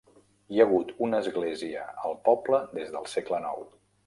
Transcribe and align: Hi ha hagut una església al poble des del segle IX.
Hi 0.53 0.61
ha 0.61 0.65
hagut 0.69 0.93
una 1.07 1.19
església 1.25 1.83
al 2.09 2.17
poble 2.31 2.63
des 2.79 2.91
del 2.97 3.07
segle 3.15 3.45
IX. 3.53 3.71